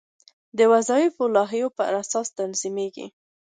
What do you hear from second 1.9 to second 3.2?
اساس تنظیمیږي.